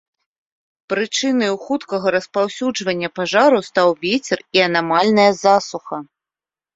[0.91, 5.95] Прычынаю хуткага распаўсюджвання пажару стаў вецер і анамальная засуха.